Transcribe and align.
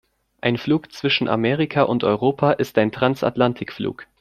Ein 0.41 0.57
Flug 0.57 0.91
zwischen 0.93 1.27
Amerika 1.27 1.83
und 1.83 2.03
Europa 2.03 2.53
ist 2.53 2.75
ein 2.79 2.91
Transatlantikflug. 2.91 4.07